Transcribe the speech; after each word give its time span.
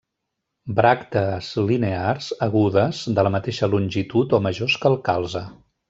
Bràctees 0.79 1.49
linears, 1.71 2.31
agudes, 2.47 3.05
de 3.21 3.29
la 3.29 3.33
mateixa 3.39 3.71
longitud 3.77 4.35
o 4.39 4.41
majors 4.49 4.81
que 4.83 4.93
el 4.95 4.99
calze. 5.11 5.45